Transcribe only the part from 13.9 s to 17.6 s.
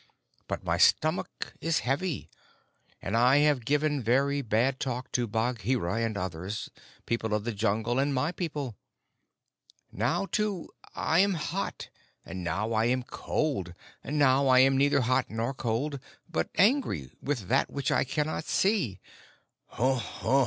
and now I am neither hot nor cold, but angry with